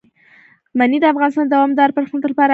منی 0.77 0.97
د 1.01 1.05
افغانستان 1.13 1.45
د 1.47 1.51
دوامداره 1.55 1.95
پرمختګ 1.97 2.21
لپاره 2.31 2.39
اړین 2.43 2.47
دي. 2.47 2.49